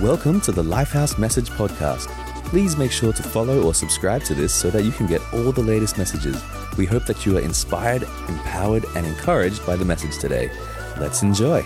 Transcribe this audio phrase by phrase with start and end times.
[0.00, 2.08] Welcome to the Lifehouse Message Podcast.
[2.46, 5.52] Please make sure to follow or subscribe to this so that you can get all
[5.52, 6.42] the latest messages.
[6.76, 10.50] We hope that you are inspired, empowered, and encouraged by the message today.
[10.98, 11.64] Let's enjoy.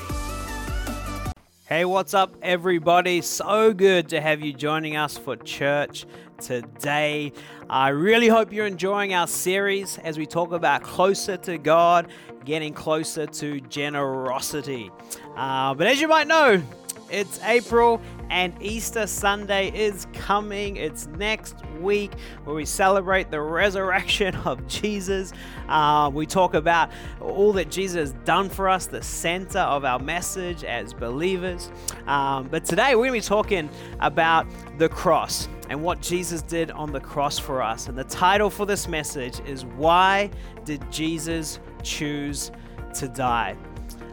[1.65, 3.23] Hey, what's up, everybody?
[3.23, 6.05] So good to have you joining us for church
[6.39, 7.33] today.
[7.71, 12.09] I really hope you're enjoying our series as we talk about closer to God,
[12.45, 14.91] getting closer to generosity.
[15.35, 16.63] Uh, but as you might know,
[17.11, 20.77] it's April and Easter Sunday is coming.
[20.77, 22.13] It's next week
[22.45, 25.33] where we celebrate the resurrection of Jesus.
[25.69, 26.91] Uh, we talk about
[27.21, 31.71] all that Jesus has done for us, the center of our message as believers.
[32.07, 34.47] Um, but today we're going to be talking about
[34.79, 37.89] the cross and what Jesus did on the cross for us.
[37.89, 40.31] And the title for this message is Why
[40.65, 42.51] Did Jesus Choose
[42.95, 43.57] to Die?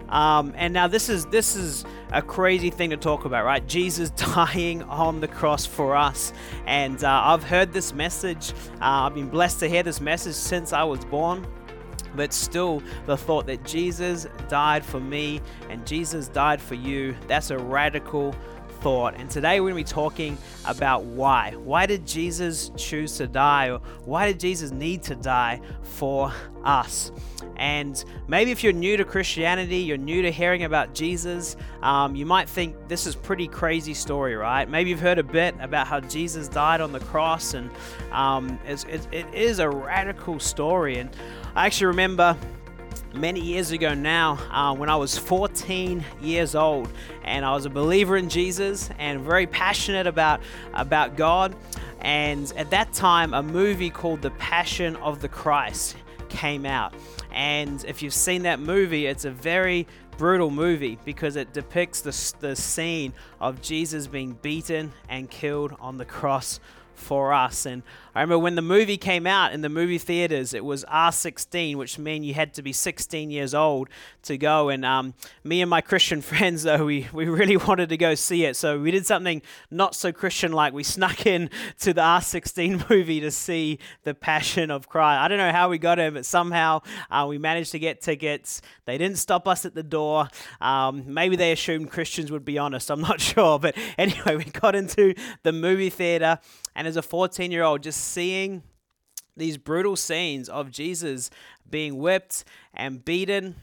[0.09, 3.65] Um, and now this is this is a crazy thing to talk about, right?
[3.67, 6.33] Jesus dying on the cross for us,
[6.65, 8.51] and uh, I've heard this message.
[8.81, 11.45] Uh, I've been blessed to hear this message since I was born.
[12.15, 17.57] But still, the thought that Jesus died for me and Jesus died for you—that's a
[17.57, 18.33] radical
[18.85, 19.15] thought.
[19.15, 21.55] And today we're going to be talking about why.
[21.55, 23.71] Why did Jesus choose to die?
[23.71, 26.31] Or why did Jesus need to die for
[26.63, 27.11] us?
[27.57, 32.25] And maybe if you're new to Christianity, you're new to hearing about Jesus, um, you
[32.25, 34.69] might think this is pretty crazy story, right?
[34.69, 37.69] Maybe you've heard a bit about how Jesus died on the cross, and
[38.11, 40.97] um, it's, it, it is a radical story.
[40.99, 41.09] And
[41.55, 42.37] I actually remember
[43.13, 46.89] many years ago now uh, when I was 14 years old,
[47.23, 50.41] and I was a believer in Jesus and very passionate about
[50.73, 51.55] about God.
[52.01, 55.95] And at that time, a movie called The Passion of the Christ
[56.35, 56.93] came out.
[57.31, 62.35] And if you've seen that movie, it's a very brutal movie because it depicts the,
[62.39, 66.59] the scene of Jesus being beaten and killed on the cross
[66.97, 67.65] for us.
[67.65, 67.83] And
[68.15, 71.99] I remember when the movie came out in the movie theaters, it was R16, which
[71.99, 73.89] meant you had to be 16 years old
[74.23, 74.69] to go.
[74.69, 78.45] And um, me and my Christian friends, though, we, we really wanted to go see
[78.45, 78.55] it.
[78.55, 80.71] So we did something not so Christian like.
[80.73, 85.19] We snuck in to the R16 movie to see The Passion of Christ.
[85.19, 88.61] I don't know how we got in, but somehow uh, we managed to get tickets.
[88.85, 90.29] They didn't stop us at the door.
[90.61, 92.89] Um, maybe they assumed Christians would be honest.
[92.89, 93.59] I'm not sure.
[93.59, 96.39] But anyway, we got into the movie theater.
[96.77, 98.63] And as a 14 year old, just seeing
[99.37, 101.29] these brutal scenes of Jesus
[101.69, 103.55] being whipped and beaten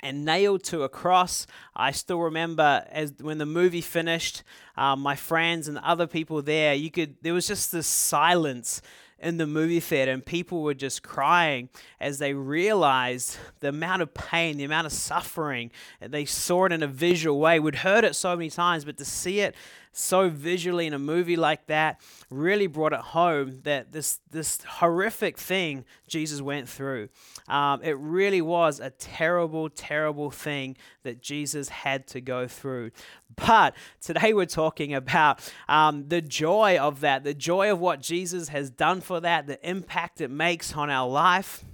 [0.00, 1.46] and nailed to a cross.
[1.74, 4.42] I still remember as when the movie finished,
[4.76, 8.82] um, my friends and other people there, you could there was just this silence
[9.18, 14.12] in the movie theater, and people were just crying as they realized the amount of
[14.12, 15.70] pain, the amount of suffering.
[16.00, 17.58] They saw it in a visual way.
[17.58, 19.54] We'd heard it so many times, but to see it
[19.96, 25.38] so visually in a movie like that really brought it home that this this horrific
[25.38, 27.08] thing Jesus went through.
[27.48, 32.90] Um, it really was a terrible, terrible thing that Jesus had to go through.
[33.34, 38.48] But today we're talking about um, the joy of that, the joy of what Jesus
[38.48, 41.64] has done for that, the impact it makes on our life.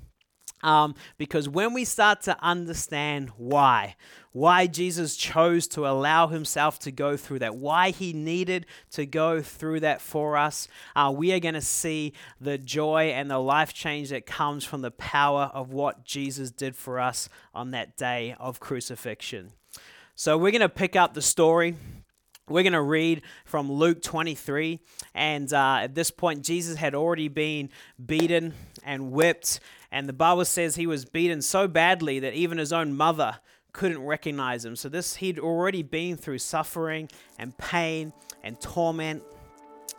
[0.62, 3.96] Um, because when we start to understand why,
[4.32, 9.42] why Jesus chose to allow himself to go through that, why he needed to go
[9.42, 13.74] through that for us, uh, we are going to see the joy and the life
[13.74, 18.34] change that comes from the power of what Jesus did for us on that day
[18.38, 19.52] of crucifixion.
[20.14, 21.76] So we're going to pick up the story
[22.48, 24.80] we're going to read from Luke 23.
[25.14, 27.70] And uh, at this point, Jesus had already been
[28.04, 29.60] beaten and whipped.
[29.92, 33.36] And the Bible says he was beaten so badly that even his own mother
[33.72, 34.74] couldn't recognize him.
[34.74, 39.22] So this he'd already been through suffering and pain and torment.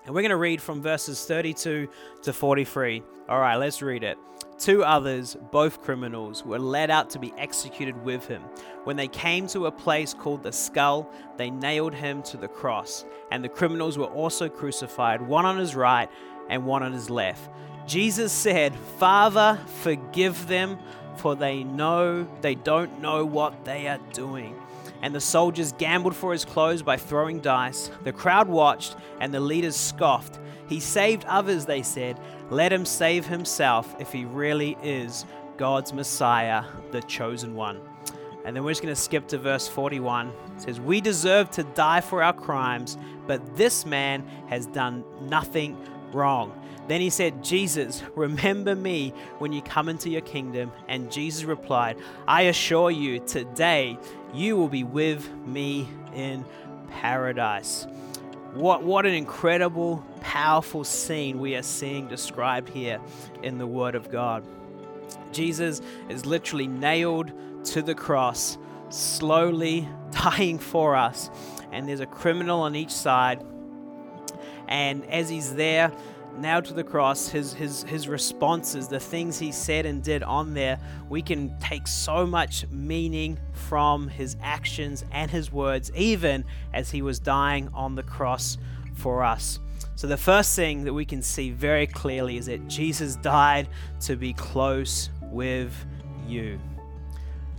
[0.05, 1.87] And we're going to read from verses 32
[2.23, 3.03] to 43.
[3.29, 4.17] All right, let's read it.
[4.59, 8.41] Two others, both criminals, were led out to be executed with him.
[8.83, 13.05] When they came to a place called the skull, they nailed him to the cross.
[13.31, 16.09] And the criminals were also crucified, one on his right
[16.49, 17.49] and one on his left.
[17.87, 20.79] Jesus said, Father, forgive them
[21.17, 24.59] for they know they don't know what they are doing.
[25.01, 27.91] And the soldiers gambled for his clothes by throwing dice.
[28.03, 30.39] The crowd watched, and the leaders scoffed.
[30.69, 32.19] He saved others, they said.
[32.49, 35.25] Let him save himself if he really is
[35.57, 37.81] God's Messiah, the chosen one.
[38.45, 40.27] And then we're just going to skip to verse 41.
[40.27, 42.97] It says, We deserve to die for our crimes,
[43.27, 45.77] but this man has done nothing
[46.13, 46.59] wrong.
[46.87, 50.71] Then he said, Jesus, remember me when you come into your kingdom.
[50.87, 53.97] And Jesus replied, I assure you, today
[54.33, 56.45] you will be with me in
[56.89, 57.87] paradise.
[58.53, 62.99] What, what an incredible, powerful scene we are seeing described here
[63.41, 64.43] in the Word of God.
[65.31, 67.31] Jesus is literally nailed
[67.65, 68.57] to the cross,
[68.89, 71.29] slowly dying for us.
[71.71, 73.43] And there's a criminal on each side.
[74.73, 75.91] And as he's there,
[76.35, 80.55] nailed to the cross, his, his, his responses, the things he said and did on
[80.55, 80.79] there,
[81.09, 86.43] we can take so much meaning from his actions and his words, even
[86.73, 88.57] as he was dying on the cross
[88.95, 89.59] for us.
[89.93, 93.69] So, the first thing that we can see very clearly is that Jesus died
[94.01, 95.71] to be close with
[96.27, 96.59] you.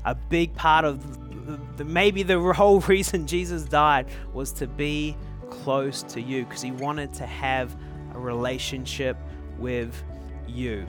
[0.05, 5.16] A big part of the, the, maybe the whole reason Jesus died was to be
[5.62, 7.75] close to you because he wanted to have
[8.15, 9.17] a relationship
[9.59, 10.03] with
[10.47, 10.87] you.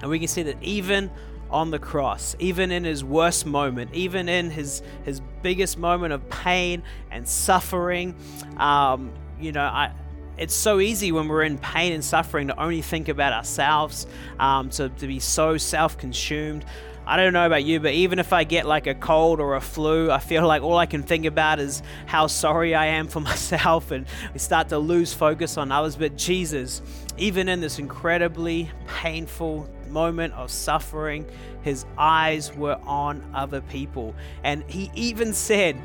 [0.00, 1.10] And we can see that even
[1.50, 6.28] on the cross, even in his worst moment, even in his, his biggest moment of
[6.28, 8.14] pain and suffering,
[8.58, 9.92] um, you know, I,
[10.38, 14.06] it's so easy when we're in pain and suffering to only think about ourselves,
[14.38, 16.64] um, to, to be so self consumed.
[17.06, 19.62] I don't know about you, but even if I get like a cold or a
[19.62, 23.20] flu, I feel like all I can think about is how sorry I am for
[23.32, 25.96] myself, and we start to lose focus on others.
[25.96, 26.82] But Jesus,
[27.16, 31.26] even in this incredibly painful moment of suffering,
[31.62, 34.14] his eyes were on other people.
[34.44, 35.76] And he even said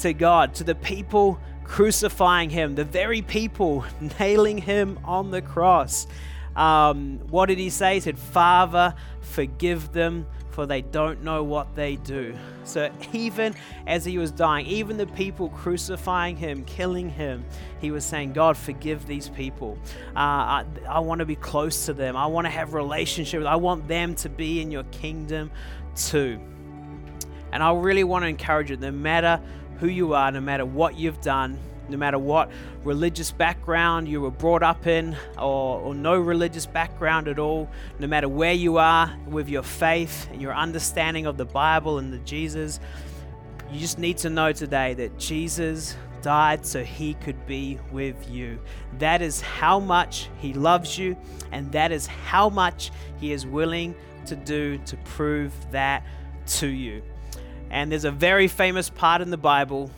[0.00, 3.84] to God, to the people crucifying him, the very people
[4.20, 6.06] nailing him on the cross,
[6.54, 7.94] um, what did he say?
[7.94, 12.34] He said, Father, forgive them, for they don't know what they do.
[12.64, 13.54] So even
[13.86, 17.44] as he was dying, even the people crucifying him, killing him,
[17.78, 19.76] he was saying, God, forgive these people.
[20.14, 22.16] Uh, I, I want to be close to them.
[22.16, 23.44] I want to have relationships.
[23.44, 25.50] I want them to be in your kingdom
[25.94, 26.40] too.
[27.52, 29.40] And I really want to encourage you, no matter
[29.78, 31.58] who you are, no matter what you've done,
[31.88, 32.50] no matter what
[32.84, 38.06] religious background you were brought up in or, or, no religious background at all, no
[38.06, 42.18] matter where you are with your faith and your understanding of the Bible and the
[42.18, 42.80] Jesus,
[43.70, 48.58] you just need to know today that Jesus died so he could be with you.
[48.98, 51.16] That is how much he loves you,
[51.52, 52.90] and that is how much
[53.20, 53.94] he is willing
[54.26, 56.04] to do to prove that
[56.46, 57.02] to you.
[57.76, 59.90] And there's a very famous part in the Bible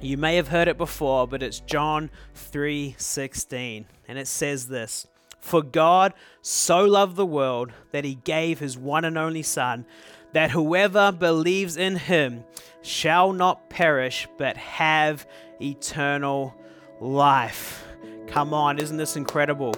[0.00, 5.08] you may have heard it before, but it's John 3:16, and it says this:
[5.40, 9.86] "For God so loved the world that he gave his one and only son,
[10.34, 12.44] that whoever believes in him
[12.80, 15.26] shall not perish but have
[15.60, 16.54] eternal
[17.00, 17.88] life."
[18.28, 19.74] Come on, isn't this incredible?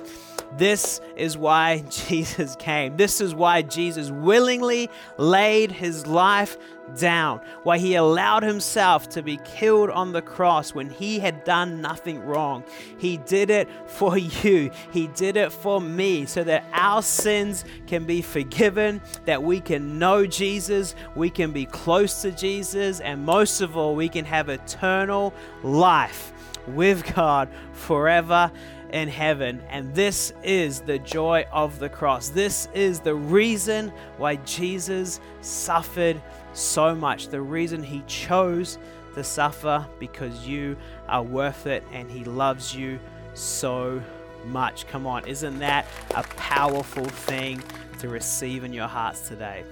[0.57, 2.97] This is why Jesus came.
[2.97, 6.57] This is why Jesus willingly laid his life
[6.99, 11.81] down, why he allowed himself to be killed on the cross when he had done
[11.81, 12.65] nothing wrong.
[12.99, 18.05] He did it for you, he did it for me, so that our sins can
[18.05, 23.61] be forgiven, that we can know Jesus, we can be close to Jesus, and most
[23.61, 25.33] of all, we can have eternal
[25.63, 26.33] life
[26.67, 28.53] with God forever
[28.93, 29.63] in heaven.
[29.69, 32.29] And this is the joy of the cross.
[32.29, 36.21] This is the reason why Jesus suffered
[36.53, 37.29] so much.
[37.29, 38.79] The reason he chose
[39.15, 40.77] to suffer because you
[41.09, 42.99] are worth it and he loves you
[43.35, 44.03] so
[44.47, 44.87] much.
[44.87, 47.63] Come on, isn't that a powerful thing
[47.99, 49.65] to receive in your hearts today?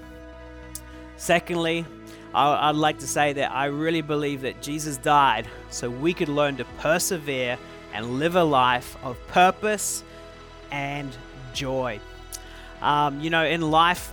[1.16, 1.84] Secondly,
[2.32, 6.56] I'd like to say that I really believe that Jesus died so we could learn
[6.58, 7.58] to persevere
[7.92, 10.02] and live a life of purpose
[10.70, 11.10] and
[11.52, 12.00] joy.
[12.82, 14.12] Um, you know, in life,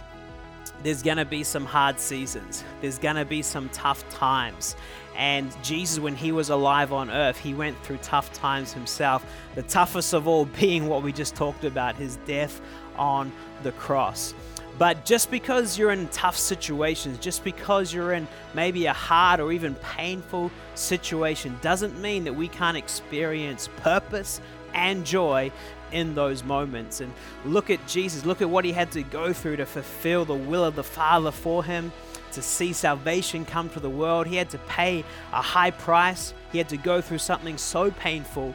[0.83, 4.75] there's going to be some hard seasons, there's going to be some tough times.
[5.15, 9.25] And Jesus, when he was alive on earth, he went through tough times himself.
[9.55, 12.61] The toughest of all being what we just talked about his death
[12.97, 13.31] on
[13.63, 14.35] the cross.
[14.77, 19.51] But just because you're in tough situations, just because you're in maybe a hard or
[19.51, 24.39] even painful situation, doesn't mean that we can't experience purpose
[24.73, 25.51] and joy
[25.91, 27.01] in those moments.
[27.01, 27.11] And
[27.45, 30.63] look at Jesus, look at what he had to go through to fulfill the will
[30.63, 31.91] of the Father for him,
[32.33, 34.27] to see salvation come to the world.
[34.27, 38.53] He had to pay a high price, he had to go through something so painful,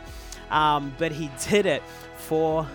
[0.52, 1.82] um, but he did it
[2.16, 2.66] for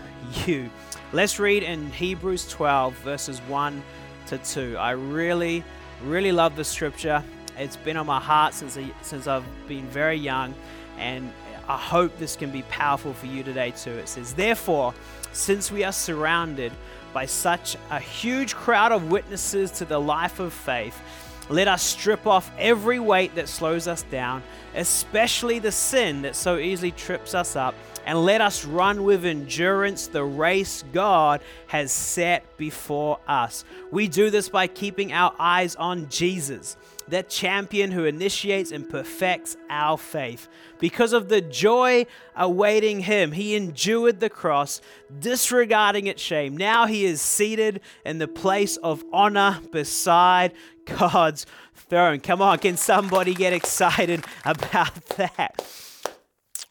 [0.45, 0.69] you.
[1.13, 3.81] Let's read in Hebrews 12, verses 1
[4.27, 4.75] to 2.
[4.77, 5.63] I really,
[6.03, 7.23] really love the scripture.
[7.57, 10.53] It's been on my heart since, since I've been very young,
[10.97, 11.31] and
[11.69, 13.91] I hope this can be powerful for you today too.
[13.91, 14.93] It says, Therefore,
[15.31, 16.71] since we are surrounded
[17.13, 20.99] by such a huge crowd of witnesses to the life of faith,
[21.49, 24.43] Let us strip off every weight that slows us down,
[24.75, 27.73] especially the sin that so easily trips us up,
[28.05, 33.63] and let us run with endurance the race God has set before us.
[33.91, 36.75] We do this by keeping our eyes on Jesus,
[37.07, 40.47] that champion who initiates and perfects our faith.
[40.79, 44.81] Because of the joy awaiting him, he endured the cross,
[45.19, 46.55] disregarding its shame.
[46.55, 50.53] Now he is seated in the place of honor beside
[50.85, 52.19] God's throne.
[52.19, 55.63] Come on, can somebody get excited about that?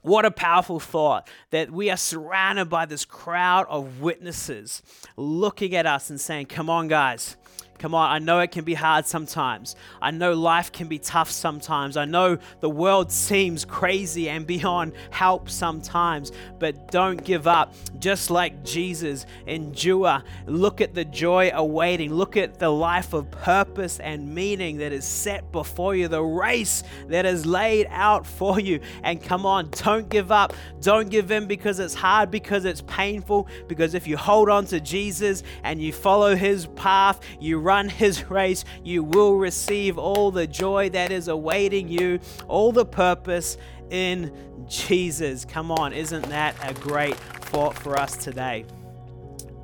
[0.06, 4.80] What a powerful thought that we are surrounded by this crowd of witnesses
[5.16, 7.36] looking at us and saying, Come on, guys,
[7.78, 9.76] Come on, I know it can be hard sometimes.
[10.00, 11.96] I know life can be tough sometimes.
[11.96, 17.74] I know the world seems crazy and beyond help sometimes, but don't give up.
[17.98, 20.22] Just like Jesus, endure.
[20.46, 22.14] Look at the joy awaiting.
[22.14, 26.82] Look at the life of purpose and meaning that is set before you, the race
[27.08, 28.80] that is laid out for you.
[29.02, 30.54] And come on, don't give up.
[30.80, 33.48] Don't give in because it's hard, because it's painful.
[33.68, 38.30] Because if you hold on to Jesus and you follow his path, you run his
[38.30, 43.58] race, you will receive all the joy that is awaiting you, all the purpose
[43.90, 44.32] in
[44.68, 45.44] Jesus.
[45.44, 48.64] Come on, isn't that a great thought for us today?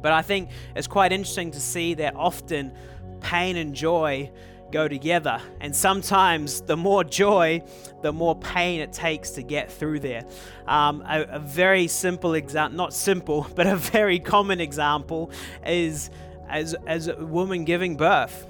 [0.03, 2.73] But I think it's quite interesting to see that often
[3.21, 4.33] pain and joy
[4.73, 5.41] go together.
[5.61, 7.63] And sometimes the more joy,
[8.03, 10.25] the more pain it takes to get through there.
[10.67, 15.31] Um, a, a very simple example, not simple, but a very common example
[15.65, 16.11] is
[16.49, 18.47] as, as a woman giving birth.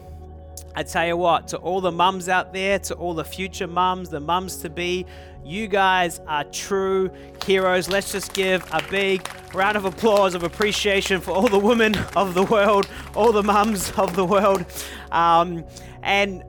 [0.75, 4.09] I tell you what, to all the mums out there, to all the future mums,
[4.09, 5.07] the mums to be,
[5.45, 7.11] you guys are true
[7.45, 7.89] heroes.
[7.89, 12.35] Let's just give a big round of applause of appreciation for all the women of
[12.35, 14.65] the world, all the mums of the world.
[15.11, 15.65] Um,
[16.03, 16.43] and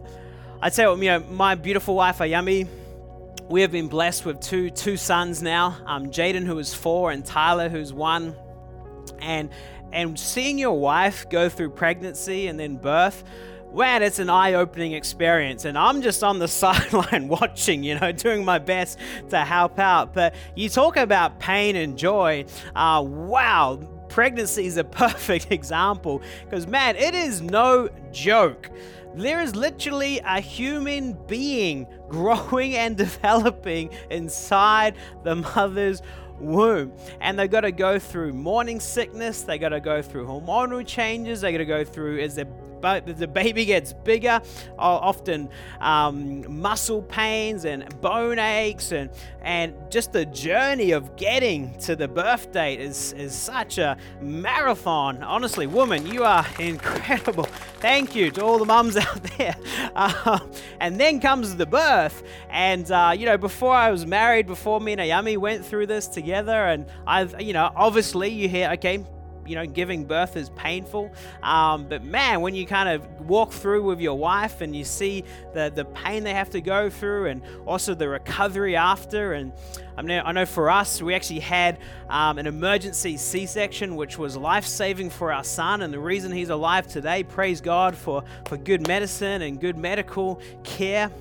[0.61, 2.67] I tell you, you know, my beautiful wife Ayami,
[3.49, 5.77] we have been blessed with two two sons now.
[5.85, 8.35] Um, Jaden, who is four, and Tyler, who's one.
[9.19, 9.49] And
[9.93, 13.23] and seeing your wife go through pregnancy and then birth,
[13.73, 15.65] man, it's an eye opening experience.
[15.65, 20.13] And I'm just on the sideline watching, you know, doing my best to help out.
[20.13, 22.45] But you talk about pain and joy.
[22.75, 28.69] Uh, wow, pregnancy is a perfect example because, man, it is no joke.
[29.15, 36.01] There is literally a human being growing and developing inside the mother's
[36.43, 36.93] womb.
[37.21, 41.41] And they've got to go through morning sickness, they got to go through hormonal changes,
[41.41, 42.47] they got to go through as their
[42.83, 44.41] the baby gets bigger,
[44.77, 49.09] often um, muscle pains and bone aches, and,
[49.41, 55.23] and just the journey of getting to the birth date is, is such a marathon.
[55.23, 57.45] Honestly, woman, you are incredible.
[57.79, 59.55] Thank you to all the mums out there.
[59.95, 60.39] Uh,
[60.81, 62.23] and then comes the birth.
[62.49, 66.07] And, uh, you know, before I was married, before me and Ayami went through this
[66.07, 69.03] together, and I've, you know, obviously you hear, okay,
[69.45, 71.11] you know, giving birth is painful.
[71.41, 75.23] Um, but man, when you kind of walk through with your wife and you see
[75.53, 79.33] the, the pain they have to go through and also the recovery after.
[79.33, 79.51] And
[79.97, 84.37] I, I know for us, we actually had um, an emergency C section, which was
[84.37, 85.81] life saving for our son.
[85.81, 90.41] And the reason he's alive today, praise God for, for good medicine and good medical
[90.63, 91.11] care.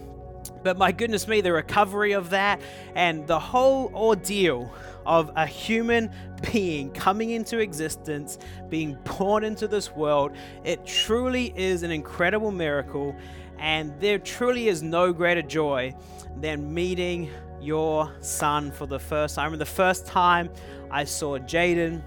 [0.62, 2.60] But my goodness me, the recovery of that
[2.94, 4.72] and the whole ordeal
[5.06, 6.10] of a human
[6.52, 10.32] being coming into existence, being born into this world.
[10.64, 13.14] It truly is an incredible miracle,
[13.58, 15.94] and there truly is no greater joy
[16.40, 17.30] than meeting
[17.60, 19.42] your son for the first time.
[19.42, 20.50] I remember the first time
[20.90, 22.02] I saw Jaden,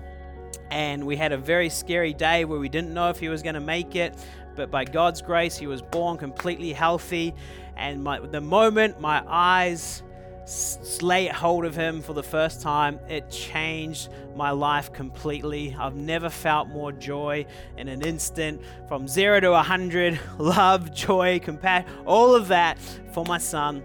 [0.69, 3.55] and we had a very scary day where we didn't know if he was going
[3.55, 4.15] to make it,
[4.55, 7.33] but by God's grace, he was born completely healthy.
[7.77, 10.01] And my, the moment my eyes
[11.01, 15.75] lay hold of him for the first time, it changed my life completely.
[15.79, 17.45] I've never felt more joy
[17.77, 22.77] in an instant from zero to a hundred love, joy, compassion, all of that
[23.11, 23.83] for my son.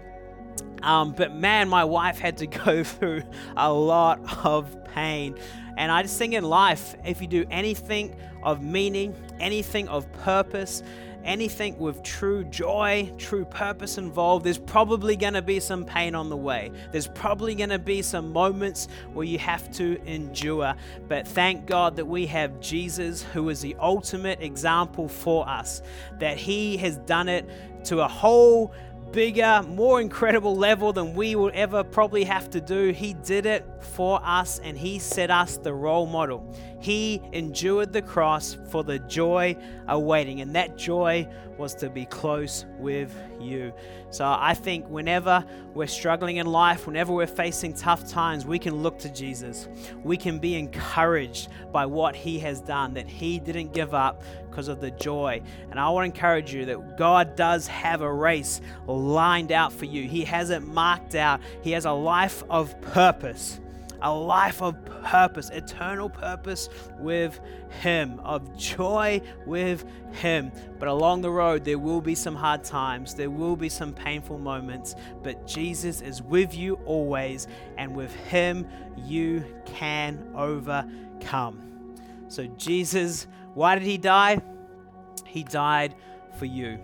[0.83, 3.23] Um, but man, my wife had to go through
[3.55, 5.37] a lot of pain.
[5.77, 10.83] And I just think in life, if you do anything of meaning, anything of purpose,
[11.23, 16.29] anything with true joy, true purpose involved, there's probably going to be some pain on
[16.29, 16.71] the way.
[16.91, 20.73] There's probably going to be some moments where you have to endure.
[21.07, 25.81] But thank God that we have Jesus, who is the ultimate example for us,
[26.19, 27.49] that He has done it
[27.85, 28.73] to a whole
[29.11, 32.89] bigger, more incredible level than we will ever probably have to do.
[32.89, 36.55] He did it for us and He set us the role model.
[36.79, 39.55] He endured the cross for the joy
[39.87, 41.27] awaiting, and that joy
[41.61, 43.71] was to be close with you.
[44.09, 48.81] So I think whenever we're struggling in life, whenever we're facing tough times, we can
[48.81, 49.69] look to Jesus.
[50.03, 54.67] We can be encouraged by what He has done, that He didn't give up because
[54.67, 55.41] of the joy.
[55.69, 59.85] And I want to encourage you that God does have a race lined out for
[59.85, 63.61] you, He has it marked out, He has a life of purpose
[64.01, 67.39] a life of purpose, eternal purpose with
[67.81, 70.51] Him, of joy with Him.
[70.79, 74.37] But along the road, there will be some hard times, there will be some painful
[74.37, 78.67] moments, but Jesus is with you always, and with Him,
[78.97, 81.95] you can overcome.
[82.27, 84.41] So, Jesus, why did He die?
[85.25, 85.95] He died
[86.37, 86.79] for you,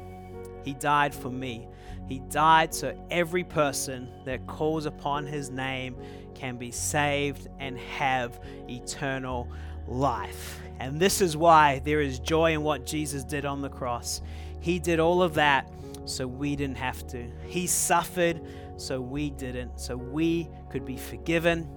[0.64, 1.68] He died for me.
[2.08, 5.98] He died so every person that calls upon his name
[6.38, 8.40] can be saved and have
[8.70, 9.50] eternal
[9.88, 10.60] life.
[10.80, 14.22] And this is why there is joy in what Jesus did on the cross.
[14.60, 15.70] He did all of that
[16.06, 17.30] so we didn't have to.
[17.46, 18.42] He suffered
[18.78, 21.70] so we didn't, so we could be forgiven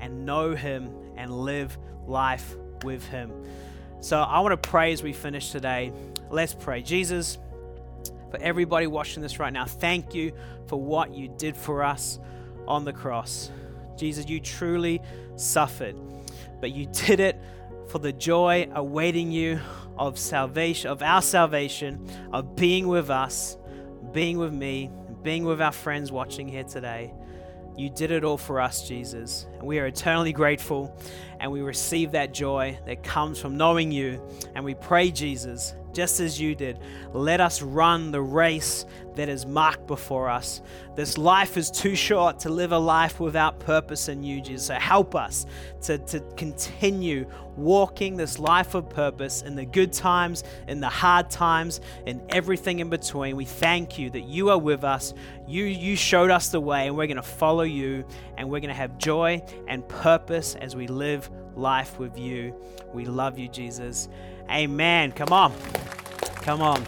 [0.00, 3.32] and know Him and live life with Him.
[4.00, 5.92] So I want to pray as we finish today.
[6.30, 6.82] Let's pray.
[6.82, 7.38] Jesus,
[8.30, 10.32] for everybody watching this right now, thank you
[10.66, 12.18] for what you did for us
[12.68, 13.50] on the cross.
[13.96, 15.00] Jesus, you truly
[15.36, 15.96] suffered,
[16.60, 17.40] but you did it
[17.88, 19.60] for the joy awaiting you
[19.96, 23.56] of salvation, of our salvation, of being with us,
[24.12, 24.90] being with me,
[25.22, 27.12] being with our friends watching here today.
[27.76, 29.46] You did it all for us, Jesus.
[29.58, 30.98] And we are eternally grateful
[31.40, 34.22] and we receive that joy that comes from knowing you.
[34.54, 36.78] And we pray, Jesus, just as you did.
[37.14, 38.84] Let us run the race
[39.14, 40.60] that is marked before us.
[40.94, 44.66] This life is too short to live a life without purpose in you, Jesus.
[44.66, 45.46] So help us
[45.82, 47.26] to, to continue
[47.56, 52.80] walking this life of purpose in the good times, in the hard times, in everything
[52.80, 53.34] in between.
[53.34, 55.14] We thank you that you are with us.
[55.48, 58.04] You, you showed us the way, and we're going to follow you,
[58.36, 62.54] and we're going to have joy and purpose as we live life with you.
[62.92, 64.10] We love you, Jesus.
[64.50, 65.12] Amen.
[65.12, 65.52] Come on.
[66.46, 66.86] Come on.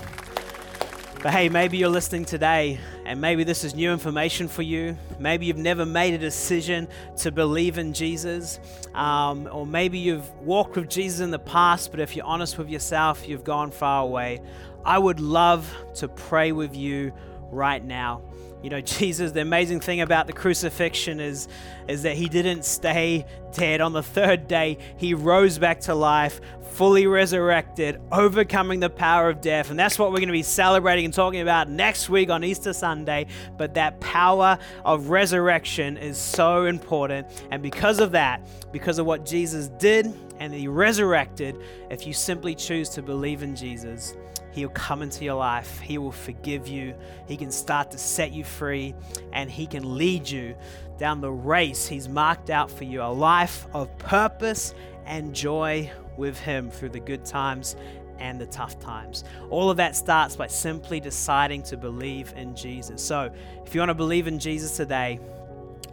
[1.21, 4.97] But hey, maybe you're listening today and maybe this is new information for you.
[5.19, 8.61] Maybe you've never made a decision to believe in Jesus.
[8.95, 12.69] Um, or maybe you've walked with Jesus in the past, but if you're honest with
[12.69, 14.41] yourself, you've gone far away.
[14.85, 17.13] I would love to pray with you
[17.51, 18.23] right now.
[18.63, 21.49] You know, Jesus, the amazing thing about the crucifixion is,
[21.89, 23.81] is that he didn't stay dead.
[23.81, 26.41] On the third day, he rose back to life,
[26.73, 29.71] fully resurrected, overcoming the power of death.
[29.71, 32.73] And that's what we're going to be celebrating and talking about next week on Easter
[32.73, 33.27] Sunday.
[33.57, 37.27] But that power of resurrection is so important.
[37.51, 41.57] And because of that, because of what Jesus did and he resurrected,
[41.91, 44.15] if you simply choose to believe in Jesus,
[44.53, 45.81] He'll come into your life.
[45.81, 46.95] He will forgive you.
[47.27, 48.95] He can start to set you free
[49.33, 50.57] and He can lead you
[50.99, 54.75] down the race He's marked out for you a life of purpose
[55.07, 57.77] and joy with Him through the good times
[58.19, 59.25] and the tough times.
[59.51, 63.03] All of that starts by simply deciding to believe in Jesus.
[63.03, 63.33] So,
[63.65, 65.21] if you want to believe in Jesus today,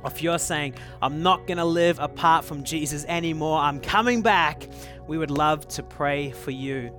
[0.03, 4.67] if you're saying, I'm not going to live apart from Jesus anymore, I'm coming back,
[5.07, 6.91] we would love to pray for you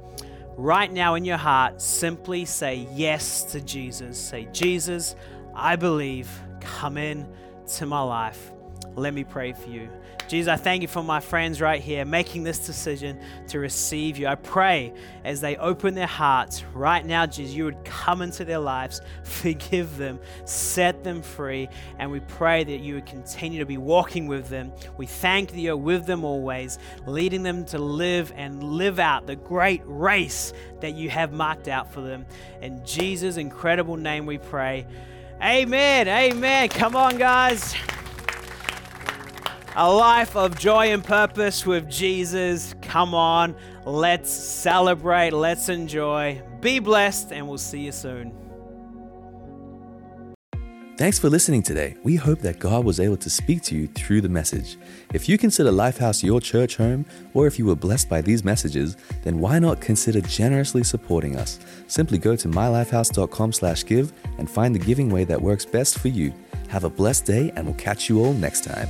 [0.57, 4.19] right now in your heart, simply say yes to Jesus.
[4.19, 5.15] Say, Jesus,
[5.55, 6.29] I believe,
[6.61, 7.29] come in
[7.77, 8.53] to my life.
[8.97, 9.91] Let me pray for you.
[10.27, 14.27] Jesus, I thank you for my friends right here making this decision to receive you.
[14.27, 18.59] I pray as they open their hearts right now, Jesus, you would come into their
[18.59, 23.77] lives, forgive them, set them free, and we pray that you would continue to be
[23.77, 24.73] walking with them.
[24.97, 29.37] We thank that you're with them always, leading them to live and live out the
[29.37, 32.25] great race that you have marked out for them.
[32.63, 34.87] In Jesus' incredible name we pray.
[35.43, 36.09] Amen.
[36.09, 36.71] Amen.
[36.71, 37.77] Come on, guys
[39.77, 42.75] a life of joy and purpose with Jesus.
[42.81, 46.43] Come on, let's celebrate, let's enjoy.
[46.61, 48.33] Be blessed, and we'll see you soon.
[50.97, 51.95] Thanks for listening today.
[52.05, 54.79] We hope that God was able to speak to you through the message.
[55.13, 58.97] If you consider Lifehouse your church home, or if you were blessed by these messages,
[59.23, 61.59] then why not consider generously supporting us?
[61.87, 66.33] Simply go to mylifehouse.com/give and find the giving way that works best for you.
[66.69, 68.89] Have a blessed day, and we'll catch you all next time.